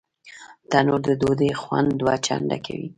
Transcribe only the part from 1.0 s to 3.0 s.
د ډوډۍ خوند دوه چنده کوي